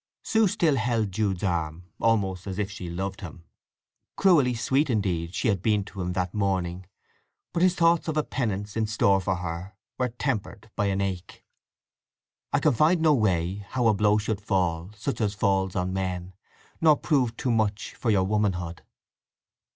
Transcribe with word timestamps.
Sue 0.23 0.47
still 0.47 0.77
held 0.77 1.11
Jude's 1.11 1.43
arm, 1.43 1.83
almost 1.99 2.47
as 2.47 2.57
if 2.57 2.71
she 2.71 2.89
loved 2.89 3.21
him. 3.21 3.43
Cruelly 4.15 4.55
sweet, 4.55 4.89
indeed, 4.89 5.35
she 5.35 5.47
had 5.47 5.61
been 5.61 5.83
to 5.83 6.01
him 6.01 6.13
that 6.13 6.33
morning; 6.33 6.87
but 7.53 7.61
his 7.61 7.75
thoughts 7.75 8.07
of 8.07 8.17
a 8.17 8.23
penance 8.23 8.75
in 8.75 8.87
store 8.87 9.21
for 9.21 9.35
her 9.35 9.75
were 9.99 10.09
tempered 10.09 10.71
by 10.75 10.87
an 10.87 11.01
ache:… 11.01 11.45
I 12.51 12.57
can 12.59 12.73
find 12.73 12.99
no 12.99 13.13
way 13.13 13.57
How 13.69 13.85
a 13.89 13.93
blow 13.93 14.17
should 14.17 14.41
fall, 14.41 14.89
such 14.97 15.21
as 15.21 15.35
falls 15.35 15.75
on 15.75 15.93
men, 15.93 16.33
Nor 16.81 16.97
prove 16.97 17.37
too 17.37 17.51
much 17.51 17.93
for 17.93 18.09
your 18.09 18.23
womanhood! 18.23 18.81